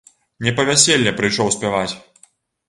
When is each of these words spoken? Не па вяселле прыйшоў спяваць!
Не 0.45 0.53
па 0.59 0.63
вяселле 0.69 1.13
прыйшоў 1.19 1.53
спяваць! 1.57 1.93